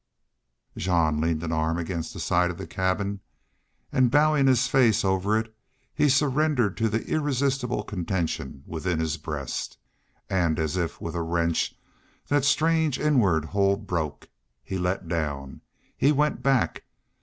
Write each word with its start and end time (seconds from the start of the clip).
Jean 0.75 1.21
leaned 1.21 1.43
an 1.43 1.51
arm 1.51 1.77
against 1.77 2.11
the 2.11 2.19
side 2.19 2.49
of 2.49 2.57
the 2.57 2.65
cabin 2.65 3.19
and, 3.91 4.09
bowing 4.09 4.47
his 4.47 4.67
face 4.67 5.05
over 5.05 5.37
it, 5.37 5.55
he 5.93 6.09
surrendered 6.09 6.75
to 6.75 6.89
the 6.89 7.05
irresistible 7.05 7.83
contention 7.83 8.63
within 8.65 8.97
his 8.99 9.17
breast. 9.17 9.77
And 10.27 10.57
as 10.57 10.75
if 10.75 10.99
with 10.99 11.13
a 11.13 11.21
wrench 11.21 11.75
that 12.29 12.45
strange 12.45 12.97
inward 12.97 13.45
hold 13.45 13.85
broke. 13.85 14.27
He 14.63 14.79
let 14.79 15.07
down. 15.07 15.61
He 15.95 16.11
went 16.11 16.41
back. 16.41 16.81